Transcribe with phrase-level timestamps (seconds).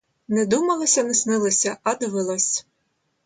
[0.27, 2.65] Не думалося, не снилося, а довелось!